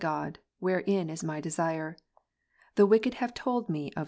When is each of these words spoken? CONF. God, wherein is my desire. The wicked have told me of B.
CONF. 0.01 0.07
God, 0.07 0.39
wherein 0.57 1.11
is 1.11 1.23
my 1.23 1.39
desire. 1.39 1.95
The 2.73 2.87
wicked 2.87 3.13
have 3.21 3.35
told 3.35 3.69
me 3.69 3.89
of 3.91 3.97
B. 3.97 3.99